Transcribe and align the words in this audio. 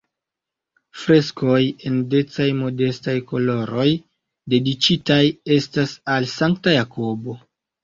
Freskoj 1.01 1.59
en 1.89 1.99
decaj-modestaj 2.13 3.15
koloroj 3.33 3.87
dediĉitaj 4.55 5.21
estas 5.61 5.97
al 6.17 6.31
Sankta 6.35 6.77
Jakobo. 6.79 7.41